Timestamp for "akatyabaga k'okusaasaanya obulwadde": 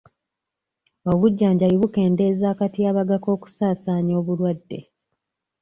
2.53-4.79